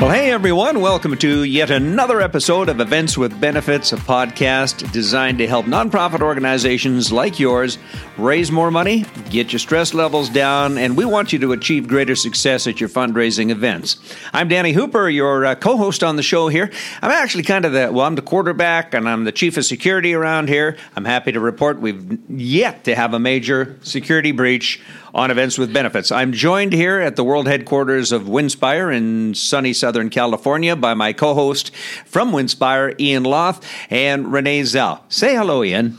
[0.00, 5.36] Well, hey everyone, welcome to yet another episode of Events with Benefits, a podcast designed
[5.36, 7.76] to help nonprofit organizations like yours
[8.16, 12.16] raise more money, get your stress levels down, and we want you to achieve greater
[12.16, 13.98] success at your fundraising events.
[14.32, 16.70] I'm Danny Hooper, your uh, co host on the show here.
[17.02, 20.14] I'm actually kind of the, well, I'm the quarterback and I'm the chief of security
[20.14, 20.78] around here.
[20.96, 24.80] I'm happy to report we've yet to have a major security breach
[25.14, 26.12] on Events with Benefits.
[26.12, 31.12] I'm joined here at the world headquarters of Winspire in sunny Southern California by my
[31.12, 31.74] co host
[32.04, 35.04] from Winspire, Ian Loth, and Renee Zell.
[35.08, 35.98] Say hello, Ian.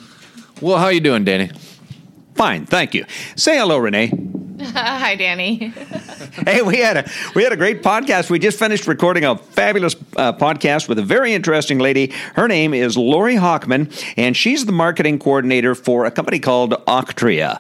[0.62, 1.52] Well, how are you doing, Danny?
[2.36, 3.06] Fine, thank you.
[3.36, 4.41] Say hello, Renee.
[4.76, 5.56] Hi, Danny.
[6.46, 8.30] hey, we had a we had a great podcast.
[8.30, 12.14] We just finished recording a fabulous uh, podcast with a very interesting lady.
[12.36, 17.60] Her name is Lori Hockman, and she's the marketing coordinator for a company called Auctria.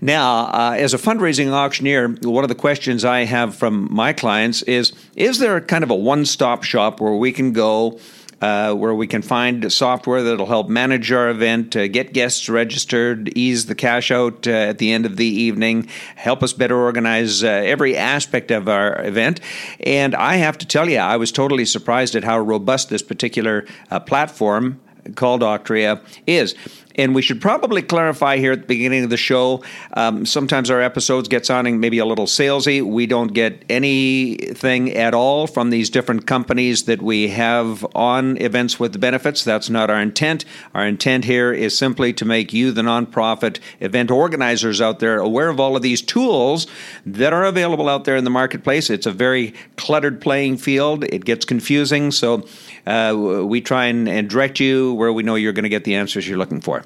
[0.00, 4.62] Now, uh, as a fundraising auctioneer, one of the questions I have from my clients
[4.62, 7.98] is: Is there kind of a one stop shop where we can go?
[8.38, 13.30] Uh, where we can find software that'll help manage our event, uh, get guests registered,
[13.34, 17.42] ease the cash out uh, at the end of the evening, help us better organize
[17.42, 19.40] uh, every aspect of our event.
[19.80, 23.64] And I have to tell you, I was totally surprised at how robust this particular
[23.90, 24.80] uh, platform
[25.14, 26.54] called Auctria is.
[26.96, 29.62] And we should probably clarify here at the beginning of the show.
[29.92, 32.82] Um, sometimes our episodes get sounding maybe a little salesy.
[32.82, 38.80] We don't get anything at all from these different companies that we have on events
[38.80, 39.44] with benefits.
[39.44, 40.44] That's not our intent.
[40.74, 45.50] Our intent here is simply to make you, the nonprofit event organizers out there, aware
[45.50, 46.66] of all of these tools
[47.04, 48.88] that are available out there in the marketplace.
[48.88, 51.04] It's a very cluttered playing field.
[51.04, 52.10] It gets confusing.
[52.10, 52.46] So
[52.86, 55.94] uh, we try and, and direct you where we know you're going to get the
[55.94, 56.85] answers you're looking for.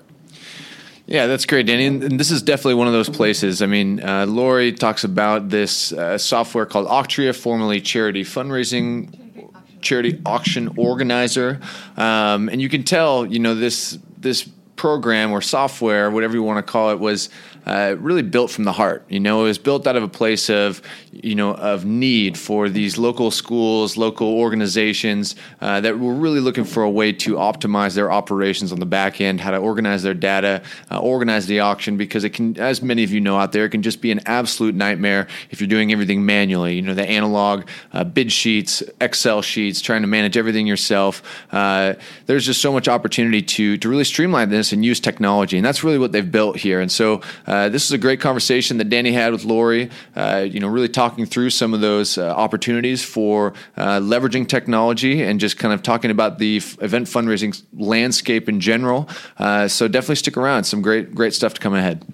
[1.10, 1.86] Yeah, that's great, Danny.
[1.86, 3.62] And this is definitely one of those places.
[3.62, 9.50] I mean, uh, Lori talks about this uh, software called Auctria, formerly Charity Fundraising
[9.80, 11.60] Charity Auction Organizer,
[11.96, 16.64] um, and you can tell, you know, this this program or software, whatever you want
[16.64, 17.28] to call it, was
[17.66, 19.04] uh, really built from the heart.
[19.08, 20.82] You know, it was built out of a place of,
[21.12, 26.64] you know, of need for these local schools, local organizations uh, that were really looking
[26.64, 30.14] for a way to optimize their operations on the back end, how to organize their
[30.14, 33.64] data, uh, organize the auction, because it can, as many of you know out there,
[33.64, 36.76] it can just be an absolute nightmare if you're doing everything manually.
[36.76, 41.22] You know, the analog uh, bid sheets, Excel sheets, trying to manage everything yourself.
[41.52, 41.94] Uh,
[42.26, 45.84] there's just so much opportunity to to really streamline this and use technology, and that's
[45.84, 46.80] really what they've built here.
[46.80, 49.90] And so uh, this is a great conversation that Danny had with Lori.
[50.16, 55.22] Uh, you know, really talking through some of those uh, opportunities for uh, leveraging technology
[55.22, 59.08] and just kind of talking about the f- event fundraising landscape in general.
[59.38, 60.64] Uh, so definitely stick around.
[60.64, 62.04] Some great great stuff to come ahead.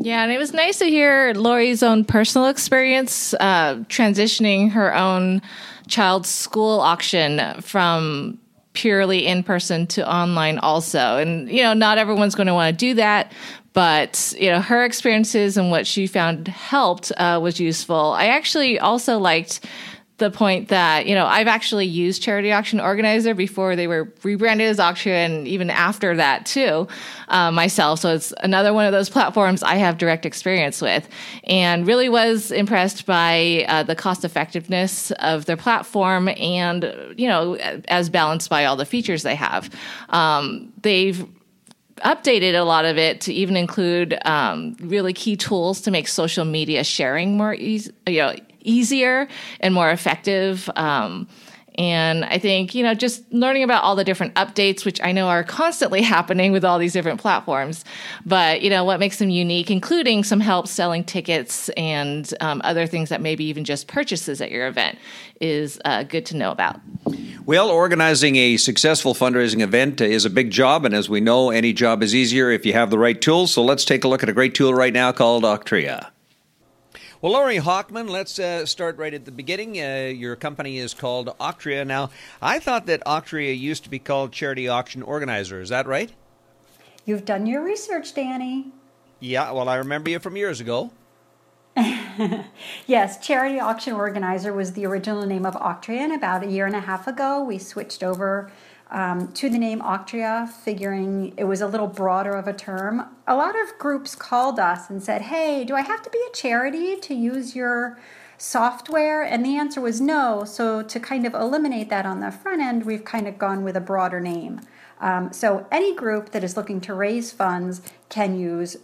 [0.00, 5.40] Yeah, and it was nice to hear Lori's own personal experience transitioning her own
[5.86, 8.38] child's school auction from
[8.72, 11.18] purely in person to online also.
[11.18, 13.32] And, you know, not everyone's going to want to do that,
[13.72, 18.14] but you know her experiences and what she found helped uh, was useful.
[18.16, 19.60] I actually also liked
[20.18, 24.68] the point that you know I've actually used Charity Auction Organizer before they were rebranded
[24.68, 26.86] as Auction, and even after that too
[27.28, 28.00] uh, myself.
[28.00, 31.08] So it's another one of those platforms I have direct experience with,
[31.44, 36.84] and really was impressed by uh, the cost effectiveness of their platform, and
[37.16, 37.54] you know
[37.88, 39.70] as balanced by all the features they have.
[40.10, 41.26] Um, they've
[42.04, 46.44] updated a lot of it to even include um, really key tools to make social
[46.44, 49.28] media sharing more you know, easier
[49.60, 50.68] and more effective.
[50.76, 51.28] Um,
[51.76, 55.28] and I think, you know, just learning about all the different updates, which I know
[55.28, 57.84] are constantly happening with all these different platforms,
[58.26, 62.86] but, you know, what makes them unique, including some help selling tickets and um, other
[62.86, 64.98] things that maybe even just purchases at your event,
[65.40, 66.80] is uh, good to know about.
[67.44, 71.72] Well, organizing a successful fundraising event is a big job, and as we know, any
[71.72, 73.52] job is easier if you have the right tools.
[73.52, 76.11] So let's take a look at a great tool right now called Auctria.
[77.22, 79.80] Well, Lori Hockman, let's uh, start right at the beginning.
[79.80, 81.84] Uh, your company is called Auctria.
[81.84, 82.10] Now,
[82.42, 85.60] I thought that Auctria used to be called Charity Auction Organizer.
[85.60, 86.10] Is that right?
[87.04, 88.72] You've done your research, Danny.
[89.20, 90.90] Yeah, well, I remember you from years ago.
[92.88, 96.74] yes, Charity Auction Organizer was the original name of Auctria, and about a year and
[96.74, 98.50] a half ago, we switched over
[98.92, 103.06] um, to the name Auctria, figuring it was a little broader of a term.
[103.26, 106.36] A lot of groups called us and said, Hey, do I have to be a
[106.36, 107.98] charity to use your
[108.36, 109.22] software?
[109.22, 110.44] And the answer was no.
[110.44, 113.76] So, to kind of eliminate that on the front end, we've kind of gone with
[113.76, 114.60] a broader name.
[115.00, 117.80] Um, so, any group that is looking to raise funds
[118.10, 118.76] can use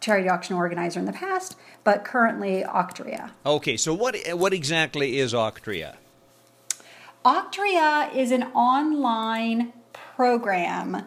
[0.00, 3.30] Charity Auction Organizer in the past, but currently Auctria.
[3.46, 5.98] Okay, so what what exactly is Auctria?
[7.26, 11.06] Auctria is an online program,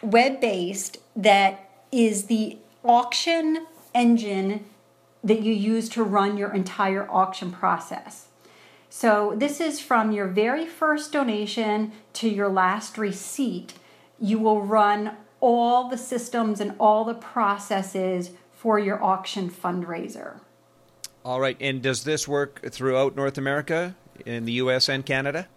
[0.00, 4.64] web based, that is the auction engine
[5.24, 8.28] that you use to run your entire auction process.
[8.88, 13.74] So, this is from your very first donation to your last receipt.
[14.20, 20.38] You will run all the systems and all the processes for your auction fundraiser.
[21.24, 21.56] All right.
[21.60, 23.96] And does this work throughout North America,
[24.26, 25.48] in the US and Canada?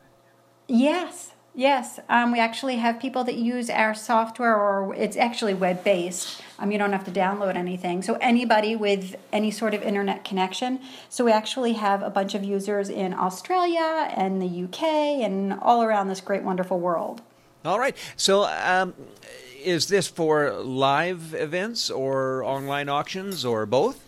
[0.68, 1.32] Yes.
[1.58, 6.42] Yes, um, we actually have people that use our software, or it's actually web based.
[6.60, 8.02] Um, you don't have to download anything.
[8.02, 10.82] So, anybody with any sort of internet connection.
[11.08, 14.84] So, we actually have a bunch of users in Australia and the UK
[15.24, 17.22] and all around this great, wonderful world.
[17.64, 17.96] All right.
[18.18, 18.94] So, um,
[19.64, 24.05] is this for live events or online auctions or both?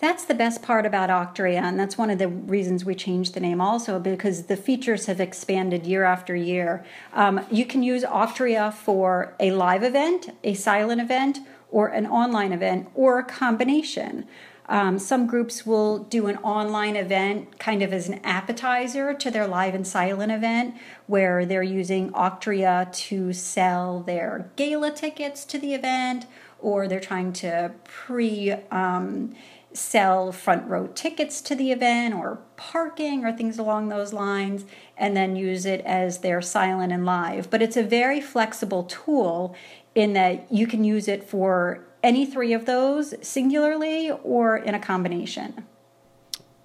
[0.00, 3.40] That's the best part about Auctria, and that's one of the reasons we changed the
[3.40, 6.86] name also because the features have expanded year after year.
[7.12, 12.52] Um, you can use Auctria for a live event, a silent event, or an online
[12.52, 14.26] event, or a combination.
[14.70, 19.46] Um, some groups will do an online event kind of as an appetizer to their
[19.46, 20.76] live and silent event,
[21.08, 26.24] where they're using Auctria to sell their gala tickets to the event,
[26.58, 29.34] or they're trying to pre um,
[29.72, 34.64] sell front row tickets to the event or parking or things along those lines,
[34.96, 37.50] and then use it as their silent and live.
[37.50, 39.54] But it's a very flexible tool
[39.94, 44.80] in that you can use it for any three of those singularly or in a
[44.80, 45.66] combination.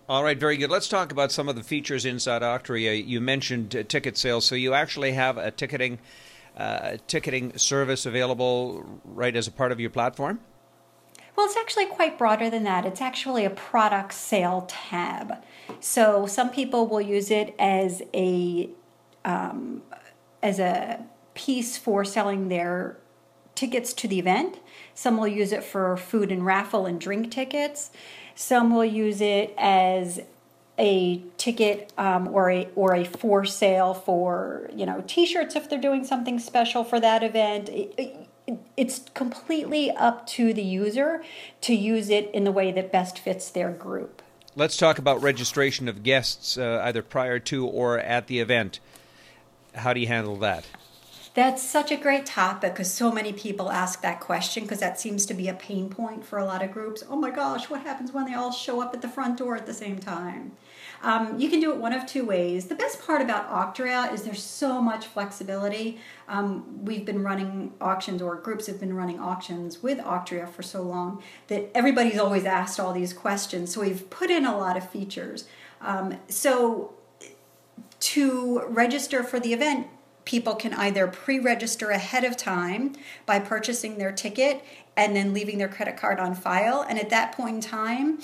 [0.07, 0.69] All right, very good.
[0.69, 2.94] Let's talk about some of the features inside Auctria.
[2.94, 5.98] You mentioned uh, ticket sales, so you actually have a ticketing
[6.56, 10.40] uh, ticketing service available right as a part of your platform.
[11.35, 12.85] Well, it's actually quite broader than that.
[12.85, 15.43] It's actually a product sale tab.
[15.79, 18.69] So some people will use it as a
[19.25, 19.81] um,
[20.41, 21.03] as a
[21.33, 22.97] piece for selling their
[23.55, 24.59] tickets to the event.
[24.93, 27.91] Some will use it for food and raffle and drink tickets.
[28.35, 30.21] Some will use it as
[30.77, 35.79] a ticket um, or a or a for sale for you know t-shirts if they're
[35.79, 37.69] doing something special for that event.
[37.69, 38.27] It, it,
[38.77, 41.24] it's completely up to the user
[41.62, 44.21] to use it in the way that best fits their group.
[44.56, 48.80] Let's talk about registration of guests uh, either prior to or at the event.
[49.74, 50.65] How do you handle that?
[51.33, 55.25] That's such a great topic because so many people ask that question because that seems
[55.25, 57.03] to be a pain point for a lot of groups.
[57.09, 59.65] Oh my gosh, what happens when they all show up at the front door at
[59.65, 60.53] the same time?
[61.01, 62.65] Um, you can do it one of two ways.
[62.65, 66.00] The best part about Auctria is there's so much flexibility.
[66.27, 70.81] Um, we've been running auctions, or groups have been running auctions with Auctria for so
[70.81, 73.74] long that everybody's always asked all these questions.
[73.74, 75.45] So we've put in a lot of features.
[75.81, 76.94] Um, so
[78.00, 79.88] to register for the event,
[80.25, 82.94] people can either pre register ahead of time
[83.25, 84.63] by purchasing their ticket
[84.97, 86.86] and then leaving their credit card on file.
[86.88, 88.19] And at that point in time,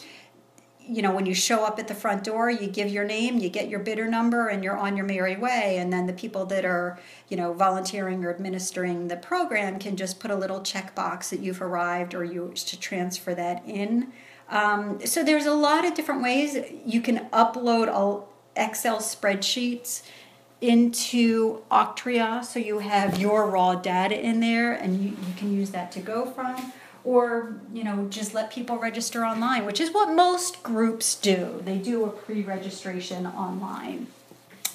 [0.88, 3.50] you know, when you show up at the front door, you give your name, you
[3.50, 5.78] get your bidder number, and you're on your merry way.
[5.78, 7.00] And then the people that are,
[7.30, 11.62] you know, volunteering or administering the program can just put a little checkbox that you've
[11.62, 14.12] arrived or you to transfer that in.
[14.50, 20.04] Um, so there's a lot of different ways you can upload all Excel spreadsheets
[20.60, 25.72] into Auctria, so you have your raw data in there, and you, you can use
[25.72, 30.14] that to go from or you know just let people register online which is what
[30.14, 34.08] most groups do they do a pre-registration online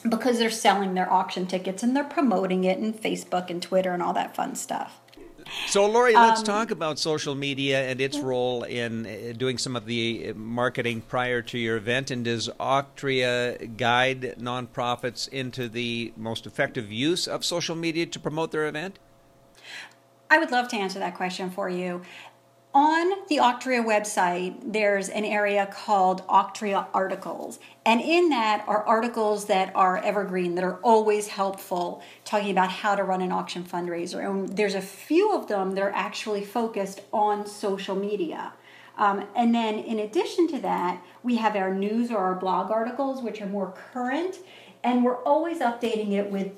[0.08, 4.02] because they're selling their auction tickets and they're promoting it in facebook and twitter and
[4.02, 5.00] all that fun stuff
[5.68, 9.76] so, Lori, let's um, talk about social media and its role in uh, doing some
[9.76, 12.10] of the marketing prior to your event.
[12.10, 18.50] And does Auctria guide nonprofits into the most effective use of social media to promote
[18.50, 18.98] their event?
[20.30, 22.02] I would love to answer that question for you.
[22.74, 27.58] On the Auctria website, there's an area called Auctria Articles.
[27.86, 32.94] And in that are articles that are evergreen, that are always helpful, talking about how
[32.94, 34.28] to run an auction fundraiser.
[34.28, 38.52] And there's a few of them that are actually focused on social media.
[38.98, 43.22] Um, and then, in addition to that, we have our news or our blog articles,
[43.22, 44.36] which are more current.
[44.84, 46.52] And we're always updating it with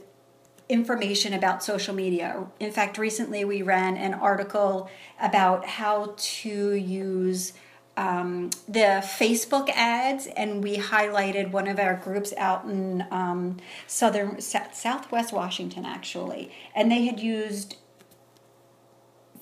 [0.68, 2.46] information about social media.
[2.60, 7.54] In fact, recently we ran an article about how to use
[7.96, 13.56] um, the Facebook ads, and we highlighted one of our groups out in um,
[13.88, 17.76] southern southwest Washington, actually, and they had used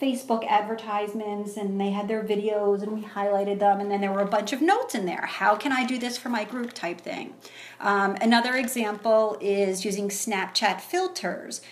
[0.00, 4.20] Facebook advertisements and they had their videos and we highlighted them and then there were
[4.20, 5.24] a bunch of notes in there.
[5.26, 7.34] How can I do this for my group type thing?
[7.80, 11.62] Um, another example is using Snapchat filters.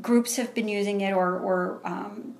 [0.00, 2.36] Groups have been using it or, or um,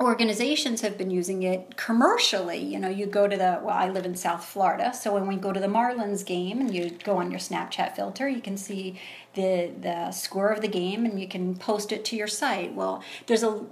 [0.00, 2.58] organizations have been using it commercially.
[2.58, 5.36] You know, you go to the, well, I live in South Florida, so when we
[5.36, 8.98] go to the Marlins game and you go on your Snapchat filter, you can see
[9.34, 12.74] the, the score of the game and you can post it to your site.
[12.74, 13.64] Well, there's a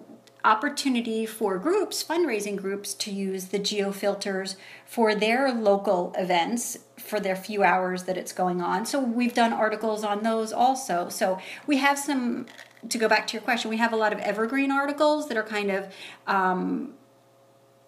[0.45, 4.57] opportunity for groups, fundraising groups, to use the geo filters
[4.87, 8.87] for their local events for their few hours that it's going on.
[8.87, 11.09] So we've done articles on those also.
[11.09, 12.47] So we have some,
[12.89, 15.43] to go back to your question, we have a lot of evergreen articles that are
[15.43, 15.93] kind of
[16.27, 16.95] um,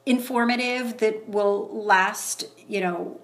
[0.07, 3.21] informative that will last, you know,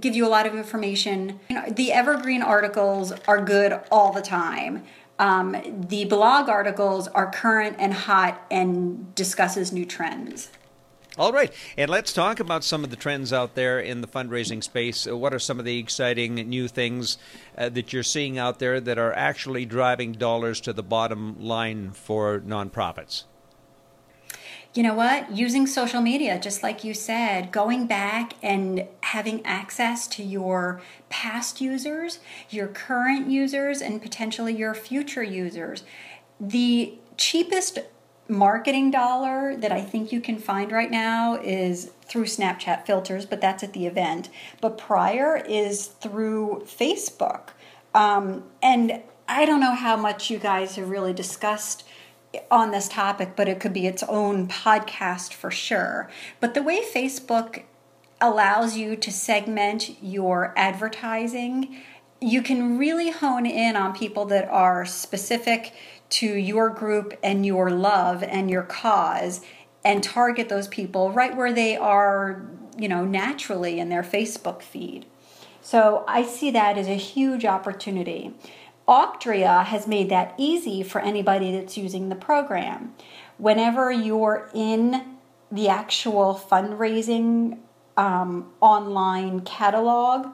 [0.00, 1.38] give you a lot of information.
[1.48, 4.84] You know, the evergreen articles are good all the time.
[5.18, 5.56] Um,
[5.88, 10.50] the blog articles are current and hot and discusses new trends.
[11.18, 14.62] All right, and let's talk about some of the trends out there in the fundraising
[14.62, 15.04] space.
[15.04, 17.18] Uh, what are some of the exciting new things
[17.56, 21.90] uh, that you're seeing out there that are actually driving dollars to the bottom line
[21.90, 23.24] for nonprofits?
[24.74, 25.32] You know what?
[25.32, 31.60] Using social media, just like you said, going back and having access to your past
[31.60, 32.20] users,
[32.50, 35.84] your current users, and potentially your future users.
[36.38, 37.78] The cheapest
[38.28, 43.40] marketing dollar that I think you can find right now is through Snapchat filters, but
[43.40, 44.28] that's at the event.
[44.60, 47.48] But prior is through Facebook.
[47.94, 51.84] Um, and I don't know how much you guys have really discussed
[52.50, 56.10] on this topic, but it could be its own podcast for sure.
[56.40, 57.62] But the way Facebook
[58.20, 61.76] allows you to segment your advertising,
[62.20, 65.72] you can really hone in on people that are specific
[66.10, 69.40] to your group and your love and your cause
[69.84, 72.42] and target those people right where they are,
[72.76, 75.06] you know, naturally in their Facebook feed.
[75.60, 78.34] So I see that as a huge opportunity.
[78.88, 82.94] Auctria has made that easy for anybody that's using the program.
[83.36, 85.18] Whenever you're in
[85.52, 87.58] the actual fundraising
[87.98, 90.28] um, online catalog,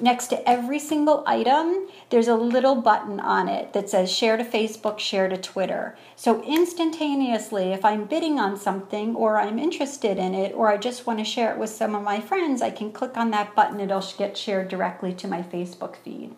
[0.00, 4.44] next to every single item, there's a little button on it that says share to
[4.44, 5.96] Facebook, share to Twitter.
[6.16, 11.06] So instantaneously, if I'm bidding on something or I'm interested in it or I just
[11.06, 13.80] want to share it with some of my friends, I can click on that button,
[13.80, 16.34] it'll get shared directly to my Facebook feed.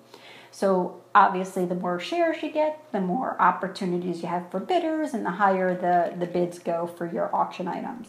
[0.50, 5.24] So obviously, the more shares you get, the more opportunities you have for bidders, and
[5.24, 8.08] the higher the, the bids go for your auction items.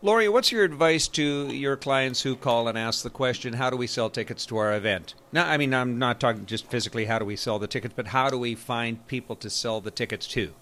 [0.00, 3.76] Lori, what's your advice to your clients who call and ask the question, how do
[3.76, 5.14] we sell tickets to our event?
[5.32, 8.06] Now, I mean, I'm not talking just physically how do we sell the tickets, but
[8.08, 10.54] how do we find people to sell the tickets to?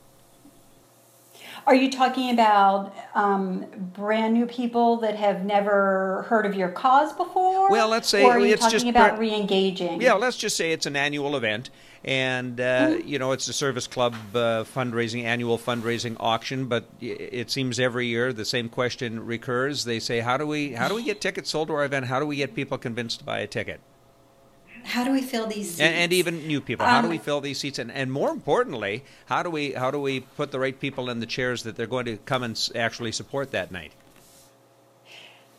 [1.67, 7.13] Are you talking about um, brand new people that have never heard of your cause
[7.13, 7.69] before?
[7.69, 10.01] Well, let's say or are you it's talking just about re-engaging.
[10.01, 11.71] Yeah, let's just say it's an annual event,
[12.05, 13.09] and uh, mm-hmm.
[13.09, 16.67] you know it's a service club uh, fundraising annual fundraising auction.
[16.67, 19.85] But it seems every year the same question recurs.
[19.85, 22.07] They say, "How do we how do we get tickets sold to our event?
[22.07, 23.81] How do we get people convinced to buy a ticket?"
[24.87, 25.81] How do we fill these seats?
[25.81, 26.87] And, and even new people.
[26.87, 27.79] How do we um, fill these seats?
[27.79, 31.21] And, and more importantly, how do we how do we put the right people in
[31.21, 33.93] the chairs that they're going to come and actually support that night?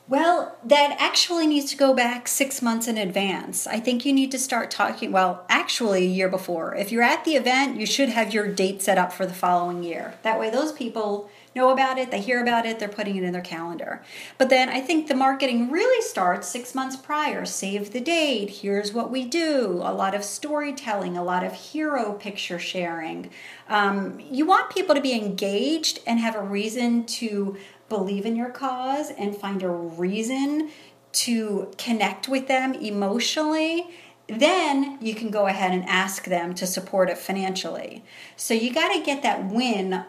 [0.10, 3.68] Well, that actually needs to go back six months in advance.
[3.68, 6.74] I think you need to start talking, well, actually, a year before.
[6.76, 9.84] If you're at the event, you should have your date set up for the following
[9.84, 10.14] year.
[10.24, 13.34] That way, those people know about it, they hear about it, they're putting it in
[13.34, 14.02] their calendar.
[14.38, 17.46] But then I think the marketing really starts six months prior.
[17.46, 22.14] Save the date, here's what we do, a lot of storytelling, a lot of hero
[22.14, 23.30] picture sharing.
[23.68, 27.58] Um, you want people to be engaged and have a reason to
[27.90, 30.70] believe in your cause and find a reason
[31.12, 33.88] to connect with them emotionally
[34.28, 38.04] then you can go ahead and ask them to support it financially.
[38.36, 40.04] So you got to get that win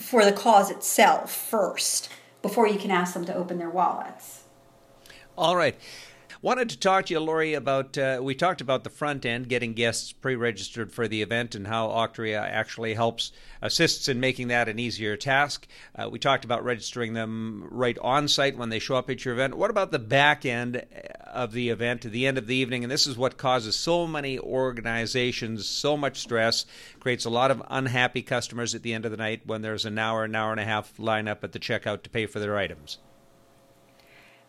[0.00, 2.10] for the cause itself first
[2.42, 4.44] before you can ask them to open their wallets.
[5.36, 5.76] All right.
[6.42, 9.74] Wanted to talk to you, Lori, about uh, we talked about the front end, getting
[9.74, 13.30] guests pre-registered for the event, and how Auctria actually helps
[13.60, 15.68] assists in making that an easier task.
[15.94, 19.34] Uh, we talked about registering them right on site when they show up at your
[19.34, 19.58] event.
[19.58, 20.82] What about the back end
[21.26, 22.84] of the event, the end of the evening?
[22.84, 26.64] And this is what causes so many organizations so much stress,
[27.00, 29.98] creates a lot of unhappy customers at the end of the night when there's an
[29.98, 32.56] hour, an hour and a half line up at the checkout to pay for their
[32.56, 32.96] items.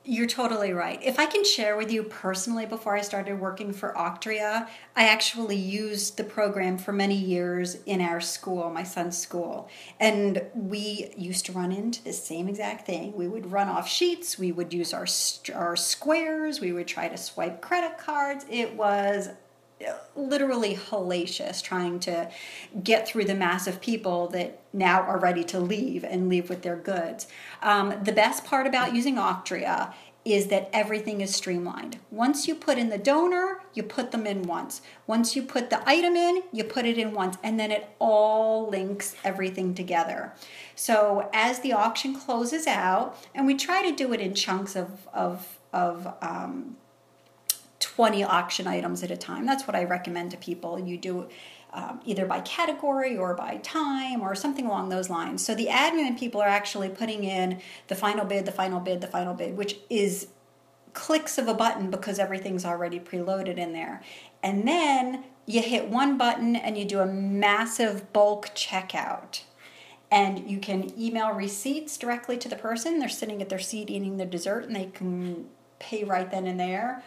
[0.04, 1.00] You're totally right.
[1.04, 5.58] If I can share with you personally, before I started working for Auctria, I actually
[5.58, 9.70] used the program for many years in our school, my son's school.
[10.00, 13.16] And we used to run into the same exact thing.
[13.16, 15.06] We would run off sheets, we would use our,
[15.54, 18.44] our squares, we would try to swipe credit cards.
[18.50, 19.30] It was
[20.16, 22.30] literally hellacious trying to
[22.84, 26.62] get through the mass of people that now are ready to leave and leave with
[26.62, 27.28] their goods.
[27.62, 31.98] Um, the best part about using Auctria is that everything is streamlined.
[32.12, 34.82] Once you put in the donor, you put them in once.
[35.08, 38.70] Once you put the item in, you put it in once, and then it all
[38.70, 40.32] links everything together.
[40.76, 45.08] So as the auction closes out, and we try to do it in chunks of,
[45.12, 46.78] of, of um,
[47.82, 49.46] 20 auction items at a time.
[49.46, 50.80] That's what I recommend to people.
[50.80, 51.28] You do
[51.74, 55.46] um, either by category or by time or something along those lines.
[55.46, 59.08] So the admin people are actually putting in the final bid, the final bid, the
[59.08, 60.28] final bid, which is
[60.94, 64.02] clicks of a button because everything's already preloaded in there.
[64.44, 69.42] And then you hit one button and you do a massive bulk checkout.
[70.10, 73.00] And you can email receipts directly to the person.
[73.00, 75.46] They're sitting at their seat eating their dessert and they can
[75.80, 77.02] pay right then and there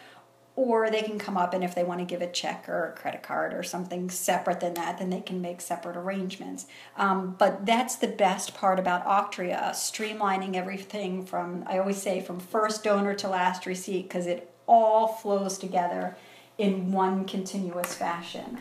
[0.56, 2.92] or they can come up and if they want to give a check or a
[2.92, 6.66] credit card or something separate than that then they can make separate arrangements.
[6.96, 12.38] Um, but that's the best part about Auctria streamlining everything from i always say from
[12.38, 16.16] first donor to last receipt because it all flows together
[16.58, 18.61] in one continuous fashion.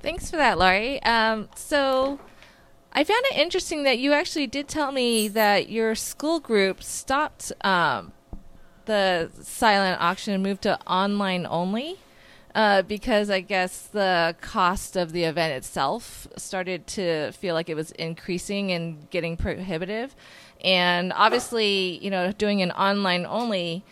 [0.00, 1.02] Thanks for that Lori.
[1.02, 2.18] Um, so
[2.92, 7.52] I found it interesting that you actually did tell me that your school group stopped
[7.62, 8.12] um,
[8.86, 11.98] the silent auction moved to online only
[12.54, 17.74] uh, because I guess the cost of the event itself started to feel like it
[17.74, 20.14] was increasing and getting prohibitive.
[20.62, 23.84] And obviously, you know, doing an online only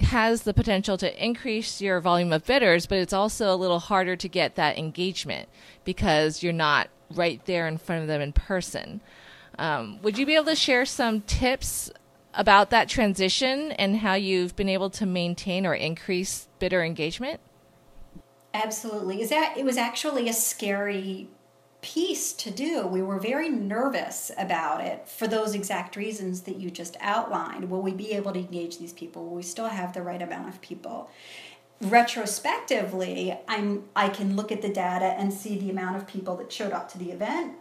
[0.00, 4.16] has the potential to increase your volume of bidders, but it's also a little harder
[4.16, 5.48] to get that engagement
[5.84, 9.00] because you're not right there in front of them in person.
[9.58, 11.90] Um, would you be able to share some tips
[12.36, 17.40] about that transition and how you've been able to maintain or increase bidder engagement?
[18.52, 19.20] Absolutely.
[19.20, 21.28] Is that it was actually a scary
[21.84, 22.86] piece to do.
[22.86, 27.68] We were very nervous about it for those exact reasons that you just outlined.
[27.68, 29.26] Will we be able to engage these people?
[29.26, 31.10] Will we still have the right amount of people?
[31.82, 36.50] Retrospectively, I'm I can look at the data and see the amount of people that
[36.50, 37.52] showed up to the event,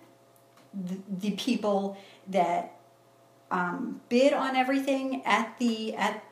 [0.73, 2.77] the, the people that
[3.53, 6.25] um, bid on everything at the at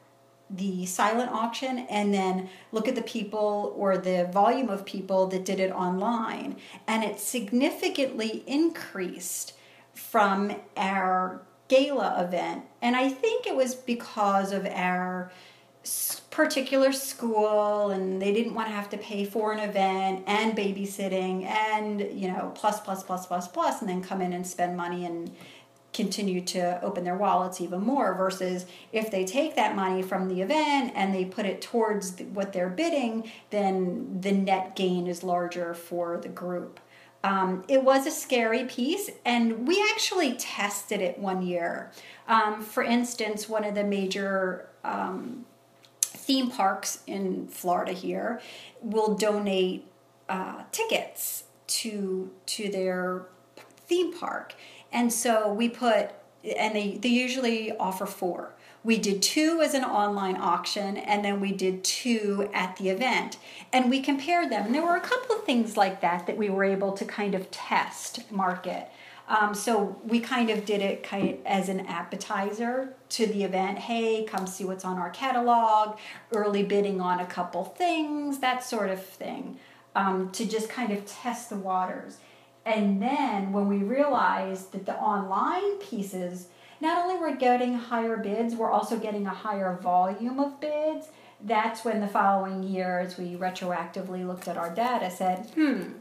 [0.50, 5.46] the silent auction and then look at the people or the volume of people that
[5.46, 6.58] did it online.
[6.88, 9.54] And it significantly increased
[9.94, 12.66] from our gala event.
[12.82, 15.32] And i think it was because of our
[16.30, 21.44] particular school and they didn't want to have to pay for an event and babysitting
[21.44, 25.06] and you know plus plus plus plus plus and then come in and spend money
[25.06, 25.32] and
[25.94, 30.42] continue to open their wallets even more versus if they take that money from the
[30.42, 35.74] event and they put it towards what they're bidding then the net gain is larger
[35.74, 36.80] for the group.
[37.24, 41.92] Um, it was a scary piece and we actually tested it one year.
[42.28, 45.46] Um, for instance one of the major um,
[46.02, 48.42] theme parks in florida here
[48.82, 49.86] will donate
[50.30, 53.26] uh, tickets to to their
[53.88, 54.56] theme park
[54.92, 56.12] and so we put,
[56.44, 58.54] and they, they usually offer four.
[58.84, 63.38] We did two as an online auction, and then we did two at the event.
[63.72, 64.66] And we compared them.
[64.66, 67.36] And there were a couple of things like that that we were able to kind
[67.36, 68.90] of test market.
[69.28, 73.78] Um, so we kind of did it kind of as an appetizer to the event.
[73.78, 75.98] Hey, come see what's on our catalog,
[76.34, 79.60] early bidding on a couple things, that sort of thing,
[79.96, 82.18] um, to just kind of test the waters.
[82.66, 86.48] And then when we realized that the online pieces,
[86.80, 91.08] not only were getting higher bids, we're also getting a higher volume of bids.
[91.44, 95.94] That's when the following year, as we retroactively looked at our data, said, hmm,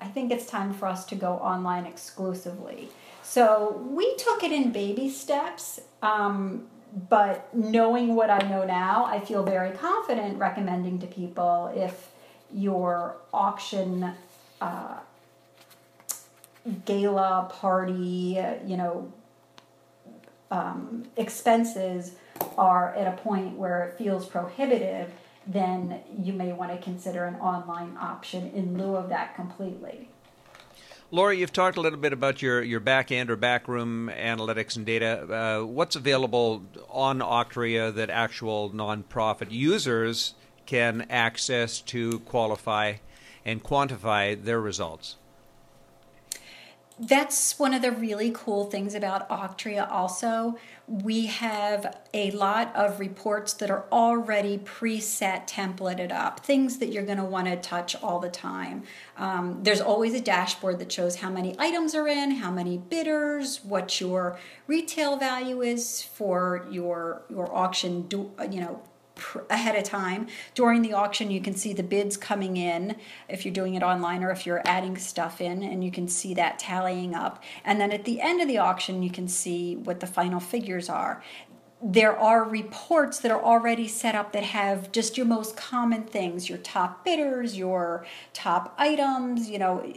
[0.00, 2.88] I think it's time for us to go online exclusively.
[3.22, 6.66] So we took it in baby steps, um,
[7.08, 12.10] but knowing what I know now, I feel very confident recommending to people if
[12.52, 14.12] your auction
[14.60, 14.98] uh,
[16.84, 19.12] gala party, you know,
[20.50, 22.12] um, expenses
[22.56, 25.10] are at a point where it feels prohibitive,
[25.46, 30.08] then you may want to consider an online option in lieu of that completely.
[31.10, 34.86] Laura, you've talked a little bit about your, your back end or backroom analytics and
[34.86, 35.60] data.
[35.62, 40.34] Uh, what's available on Auctria that actual nonprofit users
[40.66, 42.94] can access to qualify
[43.44, 45.16] and quantify their results?
[46.98, 50.56] That's one of the really cool things about Auctria also.
[50.86, 57.04] We have a lot of reports that are already preset, templated up, things that you're
[57.04, 58.84] going to want to touch all the time.
[59.16, 63.64] Um, there's always a dashboard that shows how many items are in, how many bidders,
[63.64, 68.80] what your retail value is for your your auction, do, you know,
[69.48, 70.26] ahead of time.
[70.54, 72.96] During the auction, you can see the bids coming in
[73.28, 76.34] if you're doing it online or if you're adding stuff in, and you can see
[76.34, 77.42] that tallying up.
[77.64, 80.88] And then at the end of the auction, you can see what the final figures
[80.88, 81.22] are.
[81.82, 86.48] There are reports that are already set up that have just your most common things,
[86.48, 89.92] your top bidders, your top items, you know,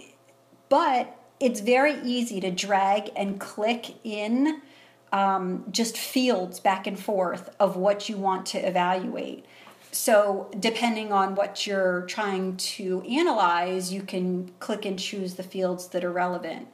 [0.70, 4.62] but it's very easy to drag and click in
[5.12, 9.46] um, just fields back and forth of what you want to evaluate.
[9.91, 15.88] So, depending on what you're trying to analyze, you can click and choose the fields
[15.88, 16.67] that are relevant.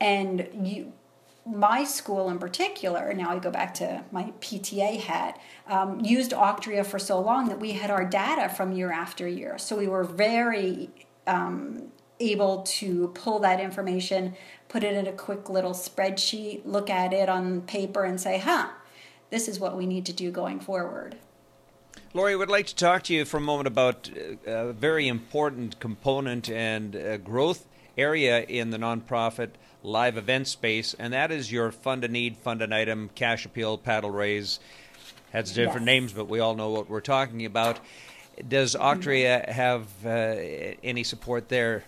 [0.00, 0.92] And you,
[1.46, 6.84] my school in particular, now I go back to my PTA hat, um, used Auctria
[6.84, 9.56] for so long that we had our data from year after year.
[9.56, 10.90] So we were very
[11.26, 14.34] um, able to pull that information
[14.70, 18.68] put it in a quick little spreadsheet, look at it on paper, and say, huh,
[19.28, 21.16] this is what we need to do going forward.
[22.14, 24.08] Lori, I would like to talk to you for a moment about
[24.46, 27.66] uh, a very important component and uh, growth
[27.98, 29.50] area in the nonprofit
[29.82, 33.76] live event space, and that is your fund a need, fund an item, cash appeal,
[33.76, 34.60] paddle raise.
[35.32, 35.86] Has different yes.
[35.86, 37.78] names, but we all know what we're talking about.
[38.48, 40.08] Does Auctria have uh,
[40.82, 41.84] any support there?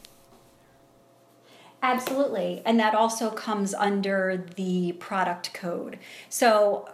[1.82, 2.62] Absolutely.
[2.64, 5.98] And that also comes under the product code.
[6.28, 6.88] So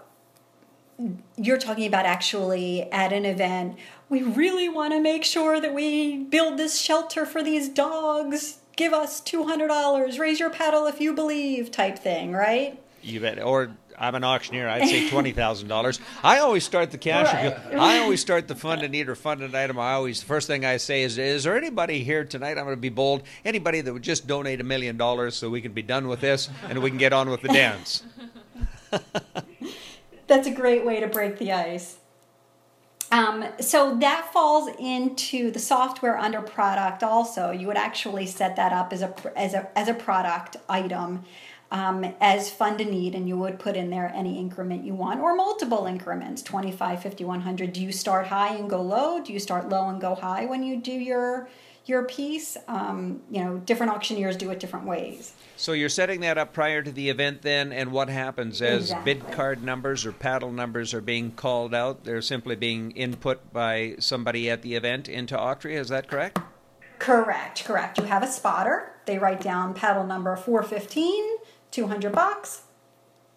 [1.37, 3.77] you're talking about actually at an event,
[4.09, 8.59] we really want to make sure that we build this shelter for these dogs.
[8.77, 12.81] Give us $200, raise your paddle if you believe, type thing, right?
[13.03, 13.43] You bet.
[13.43, 14.69] Or I'm an auctioneer.
[14.69, 16.01] I'd say twenty thousand dollars.
[16.23, 17.33] I always start the cash.
[17.33, 17.75] Right.
[17.75, 19.79] I always start the fund and need or fund an item.
[19.79, 22.77] I always the first thing I say is, "Is there anybody here tonight?" I'm going
[22.77, 23.25] to be bold.
[23.45, 26.49] Anybody that would just donate a million dollars so we can be done with this
[26.69, 28.05] and we can get on with the dance.
[30.27, 31.99] That's a great way to break the ice.
[33.11, 37.03] Um, so that falls into the software under product.
[37.03, 41.25] Also, you would actually set that up as a as a as a product item
[41.71, 45.21] um, as fund a need and you would put in there any increment you want
[45.21, 49.23] or multiple increments 25 50 100 do you start high and go low?
[49.23, 51.49] Do you start low and go high when you do your
[51.85, 52.57] your piece?
[52.69, 55.35] Um, you know different auctioneers do it different ways.
[55.57, 59.15] So you're setting that up prior to the event then and what happens as exactly.
[59.15, 62.05] bid card numbers or paddle numbers are being called out?
[62.05, 66.39] They're simply being input by somebody at the event into Auctria is that correct?
[66.99, 67.99] Correct correct.
[67.99, 68.93] You have a spotter.
[69.05, 71.38] They write down paddle number 415
[71.71, 72.63] 200 bucks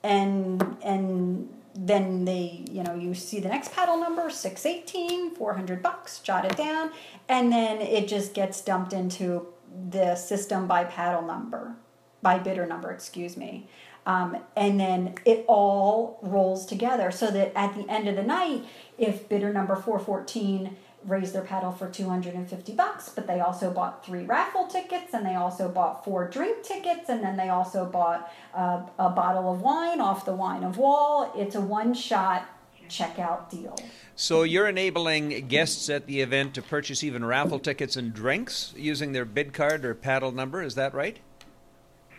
[0.03, 6.19] and and then they you know you see the next paddle number 618 400 bucks
[6.19, 6.91] jot it down
[7.29, 9.47] and then it just gets dumped into
[9.89, 11.75] the system by paddle number
[12.21, 13.67] by bidder number excuse me.
[14.03, 18.63] Um, and then it all rolls together so that at the end of the night
[18.97, 24.23] if bidder number 414 raised their paddle for 250 bucks but they also bought three
[24.23, 28.81] raffle tickets and they also bought four drink tickets and then they also bought uh,
[28.99, 31.31] a bottle of wine off the wine of wall.
[31.35, 32.47] It's a one shot
[32.89, 33.75] checkout deal.
[34.15, 39.13] So you're enabling guests at the event to purchase even raffle tickets and drinks using
[39.13, 41.17] their bid card or paddle number is that right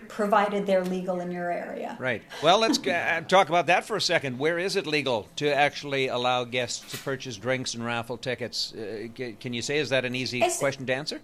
[0.09, 1.97] provided they're legal in your area.
[1.99, 2.23] Right.
[2.43, 4.39] Well, let's uh, talk about that for a second.
[4.39, 8.75] Where is it legal to actually allow guests to purchase drinks and raffle tickets?
[8.75, 9.09] Uh,
[9.41, 11.21] can you say is that an easy it's, question to answer?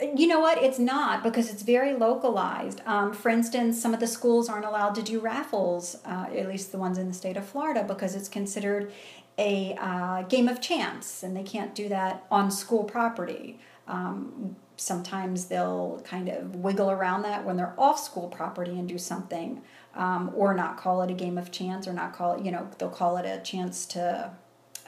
[0.00, 0.62] You know what?
[0.62, 2.82] It's not because it's very localized.
[2.84, 6.70] Um, for instance, some of the schools aren't allowed to do raffles, uh, at least
[6.70, 8.92] the ones in the state of Florida, because it's considered
[9.38, 13.58] a uh, game of chance, and they can't do that on school property.
[13.88, 18.98] Um, sometimes they'll kind of wiggle around that when they're off school property and do
[18.98, 19.62] something
[19.94, 22.68] um, or not call it a game of chance or not call it you know
[22.78, 24.30] they'll call it a chance to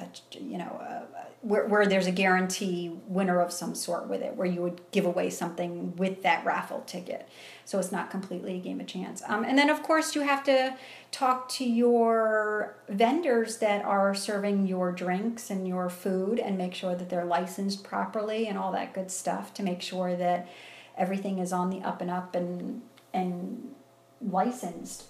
[0.01, 0.09] a,
[0.41, 1.07] you know a,
[1.41, 5.05] where, where there's a guarantee winner of some sort with it, where you would give
[5.05, 7.29] away something with that raffle ticket.
[7.65, 9.23] So it's not completely a game of chance.
[9.27, 10.75] Um, and then, of course, you have to
[11.13, 16.95] talk to your vendors that are serving your drinks and your food and make sure
[16.95, 20.49] that they're licensed properly and all that good stuff to make sure that
[20.97, 22.83] everything is on the up and up and
[23.15, 23.75] and
[24.21, 25.05] licensed.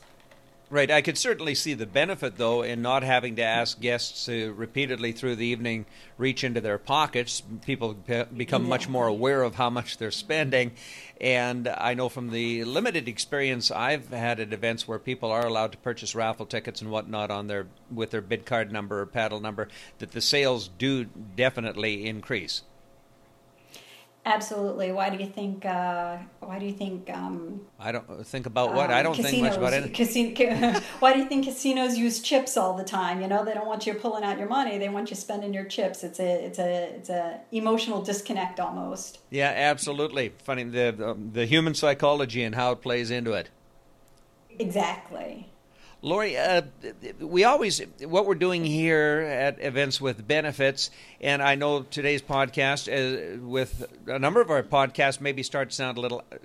[0.71, 0.91] Right.
[0.91, 5.13] I could certainly see the benefit, though, in not having to ask guests to repeatedly
[5.13, 5.87] through the evening
[6.19, 7.43] reach into their pockets.
[7.65, 10.73] People be- become much more aware of how much they're spending.
[11.23, 15.73] And I know from the limited experience I've had at events where people are allowed
[15.73, 19.41] to purchase raffle tickets and whatnot on their with their bid card number or paddle
[19.41, 19.69] number,
[20.01, 22.61] that the sales do definitely increase.
[24.29, 24.93] Absolutely.
[24.93, 25.64] Why do you think?
[25.64, 27.09] Uh, why do you think?
[27.09, 29.95] Um, I don't think about what I um, don't think much about it.
[29.95, 33.23] Casino, why do you think casinos use chips all the time?
[33.23, 35.64] You know, they don't want you pulling out your money; they want you spending your
[35.64, 36.05] chips.
[36.05, 39.19] It's a, it's a, it's a emotional disconnect almost.
[39.31, 40.35] Yeah, absolutely.
[40.45, 43.49] Funny the the, the human psychology and how it plays into it.
[44.59, 45.48] Exactly.
[46.01, 46.63] Lori, uh,
[47.19, 52.87] we always, what we're doing here at events with benefits, and I know today's podcast,
[52.87, 56.37] uh, with a number of our podcasts, maybe start to sound a little uh,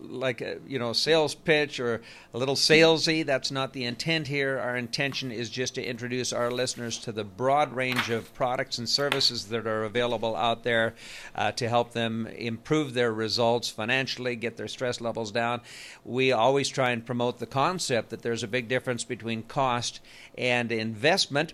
[0.00, 2.00] like a, you know, sales pitch or
[2.32, 3.26] a little salesy.
[3.26, 4.58] That's not the intent here.
[4.58, 8.88] Our intention is just to introduce our listeners to the broad range of products and
[8.88, 10.94] services that are available out there
[11.34, 15.60] uh, to help them improve their results financially, get their stress levels down.
[16.02, 20.00] We always try and promote the concept that there's a big difference between cost
[20.36, 21.52] and investment.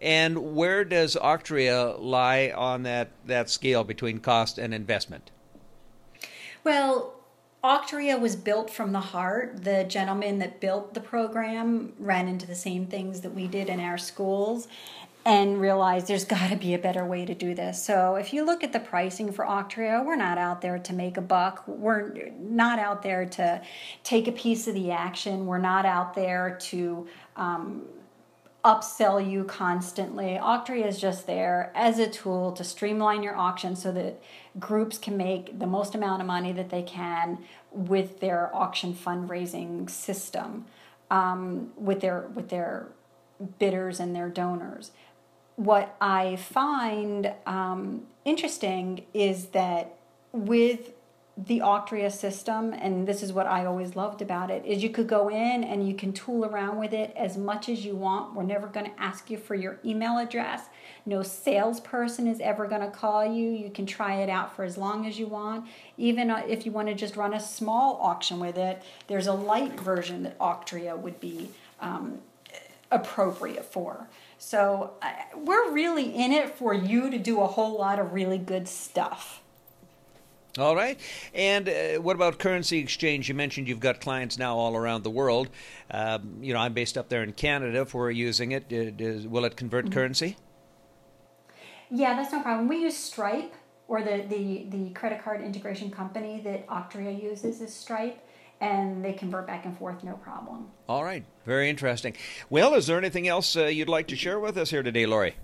[0.00, 5.30] And where does Auctria lie on that, that scale between cost and investment?
[6.64, 7.14] Well,
[7.62, 9.64] Auctria was built from the heart.
[9.64, 13.80] The gentleman that built the program ran into the same things that we did in
[13.80, 14.66] our schools
[15.30, 17.80] and realize there's got to be a better way to do this.
[17.80, 21.16] So if you look at the pricing for Auctria, we're not out there to make
[21.16, 21.62] a buck.
[21.68, 23.62] We're not out there to
[24.02, 25.46] take a piece of the action.
[25.46, 27.82] We're not out there to um,
[28.64, 30.36] upsell you constantly.
[30.36, 34.20] Auctria is just there as a tool to streamline your auction so that
[34.58, 37.38] groups can make the most amount of money that they can
[37.70, 40.66] with their auction fundraising system,
[41.08, 42.88] um, with their with their
[43.60, 44.90] bidders and their donors.
[45.60, 49.94] What I find um, interesting is that
[50.32, 50.92] with
[51.36, 55.06] the Auctria system, and this is what I always loved about it, is you could
[55.06, 58.34] go in and you can tool around with it as much as you want.
[58.34, 60.62] We're never going to ask you for your email address.
[61.04, 63.50] No salesperson is ever going to call you.
[63.50, 65.66] You can try it out for as long as you want.
[65.98, 69.34] Even uh, if you want to just run a small auction with it, there's a
[69.34, 71.50] light version that Auctria would be
[71.82, 72.20] um,
[72.90, 74.08] appropriate for.
[74.42, 78.38] So uh, we're really in it for you to do a whole lot of really
[78.38, 79.42] good stuff.
[80.58, 80.98] All right.
[81.34, 83.28] And uh, what about currency exchange?
[83.28, 85.50] You mentioned you've got clients now all around the world.
[85.90, 87.82] Um, you know, I'm based up there in Canada.
[87.82, 88.64] If we're using it,
[89.28, 89.92] will it convert mm-hmm.
[89.92, 90.38] currency?
[91.90, 92.66] Yeah, that's no problem.
[92.66, 93.52] We use Stripe,
[93.88, 98.26] or the, the, the credit card integration company that Auctria uses is Stripe,
[98.60, 100.68] and they convert back and forth no problem.
[100.88, 101.24] All right.
[101.46, 102.14] Very interesting.
[102.48, 105.36] Well, is there anything else uh, you'd like to share with us here today, Lori?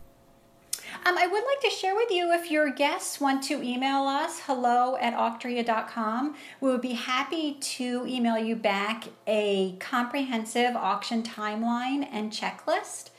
[1.04, 4.40] Um, I would like to share with you if your guests want to email us,
[4.40, 6.34] hello at auctria.com.
[6.60, 13.10] We would be happy to email you back a comprehensive auction timeline and checklist.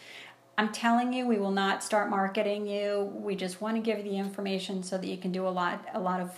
[0.57, 3.11] I'm telling you, we will not start marketing you.
[3.13, 5.85] We just want to give you the information so that you can do a lot,
[5.93, 6.31] a lot of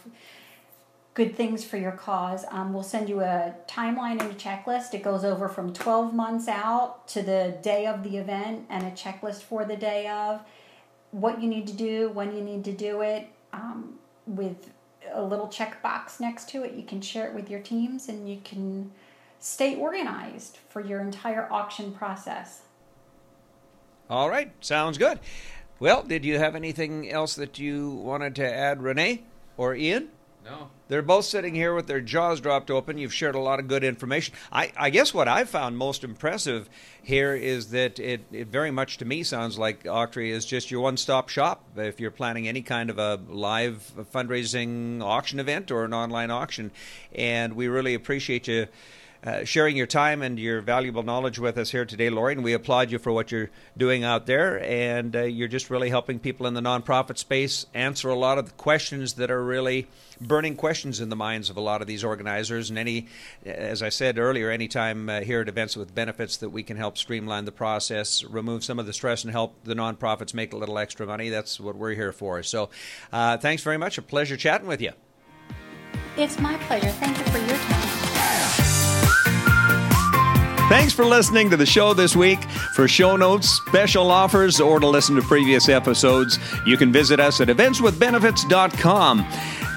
[1.19, 2.45] good things for your cause.
[2.49, 4.93] Um, we'll send you a timeline and a checklist.
[4.93, 8.91] It goes over from 12 months out to the day of the event and a
[8.91, 10.39] checklist for the day of
[11.11, 14.71] what you need to do, when you need to do it, um, with
[15.11, 16.73] a little checkbox next to it.
[16.73, 18.89] You can share it with your teams and you can
[19.39, 22.61] stay organized for your entire auction process.
[24.09, 25.19] All right, sounds good.
[25.79, 29.23] Well, did you have anything else that you wanted to add, Renee
[29.57, 30.11] or Ian?
[30.43, 30.69] No.
[30.87, 32.97] They're both sitting here with their jaws dropped open.
[32.97, 34.33] You've shared a lot of good information.
[34.51, 36.69] I, I guess what I found most impressive
[37.03, 40.81] here is that it, it very much to me sounds like Auctria is just your
[40.81, 45.83] one stop shop if you're planning any kind of a live fundraising auction event or
[45.83, 46.71] an online auction.
[47.13, 48.67] And we really appreciate you
[49.23, 52.33] uh, sharing your time and your valuable knowledge with us here today, Lori.
[52.33, 54.63] And we applaud you for what you're doing out there.
[54.63, 58.45] And uh, you're just really helping people in the nonprofit space answer a lot of
[58.45, 59.87] the questions that are really
[60.21, 62.69] burning questions in the minds of a lot of these organizers.
[62.69, 63.07] And any,
[63.45, 66.97] as I said earlier, anytime uh, here at events with benefits that we can help
[66.97, 70.77] streamline the process, remove some of the stress, and help the nonprofits make a little
[70.77, 72.43] extra money, that's what we're here for.
[72.43, 72.69] So
[73.11, 73.97] uh, thanks very much.
[73.97, 74.91] A pleasure chatting with you.
[76.17, 76.89] It's my pleasure.
[76.89, 77.88] Thank you for your time.
[80.69, 82.43] Thanks for listening to the show this week.
[82.75, 87.41] For show notes, special offers, or to listen to previous episodes, you can visit us
[87.41, 89.25] at eventswithbenefits.com.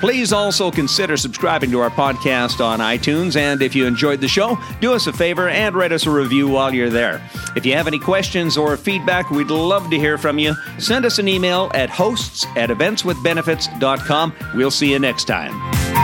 [0.01, 3.37] Please also consider subscribing to our podcast on iTunes.
[3.37, 6.47] And if you enjoyed the show, do us a favor and write us a review
[6.47, 7.27] while you're there.
[7.57, 10.55] If you have any questions or feedback, we'd love to hear from you.
[10.79, 14.35] Send us an email at hosts at eventswithbenefits.com.
[14.57, 16.02] We'll see you next time.